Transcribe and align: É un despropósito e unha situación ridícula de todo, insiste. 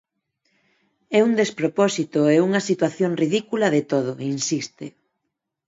É 1.17 1.19
un 1.27 1.31
despropósito 1.41 2.19
e 2.33 2.35
unha 2.47 2.61
situación 2.69 3.11
ridícula 3.23 3.67
de 3.75 3.81
todo, 3.91 4.11
insiste. 4.35 4.85